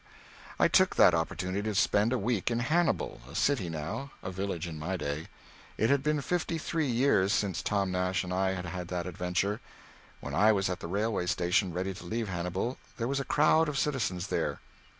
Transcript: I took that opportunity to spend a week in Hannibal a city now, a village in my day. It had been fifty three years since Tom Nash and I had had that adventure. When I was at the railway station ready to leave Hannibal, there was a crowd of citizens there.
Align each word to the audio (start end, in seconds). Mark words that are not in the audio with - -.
I 0.59 0.67
took 0.67 0.95
that 0.95 1.13
opportunity 1.13 1.61
to 1.61 1.75
spend 1.75 2.11
a 2.11 2.17
week 2.17 2.49
in 2.49 2.57
Hannibal 2.57 3.21
a 3.29 3.35
city 3.35 3.69
now, 3.69 4.09
a 4.23 4.31
village 4.31 4.65
in 4.67 4.79
my 4.79 4.97
day. 4.97 5.27
It 5.77 5.91
had 5.91 6.01
been 6.01 6.21
fifty 6.21 6.57
three 6.57 6.87
years 6.89 7.31
since 7.31 7.61
Tom 7.61 7.91
Nash 7.91 8.23
and 8.23 8.33
I 8.33 8.53
had 8.53 8.65
had 8.65 8.87
that 8.87 9.05
adventure. 9.05 9.61
When 10.19 10.33
I 10.33 10.53
was 10.53 10.71
at 10.71 10.79
the 10.79 10.87
railway 10.87 11.27
station 11.27 11.71
ready 11.71 11.93
to 11.93 12.03
leave 12.03 12.29
Hannibal, 12.29 12.79
there 12.97 13.07
was 13.07 13.19
a 13.19 13.23
crowd 13.23 13.69
of 13.69 13.77
citizens 13.77 14.25
there. 14.29 14.59